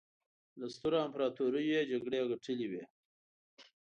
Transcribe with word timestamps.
له 0.59 0.65
سترو 0.75 0.97
امپراطوریو 1.07 1.69
یې 1.73 1.87
جګړې 1.91 2.17
ګټلې 2.31 2.67
وې. 2.71 2.83